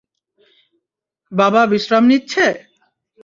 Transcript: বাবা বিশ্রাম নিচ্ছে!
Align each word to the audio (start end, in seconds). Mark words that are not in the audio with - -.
বাবা 1.31 1.61
বিশ্রাম 1.71 2.03
নিচ্ছে! 2.07 2.45